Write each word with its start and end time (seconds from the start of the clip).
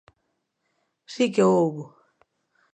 Si 1.13 1.25
que 1.33 1.43
o 1.47 1.51
houbo. 1.57 1.83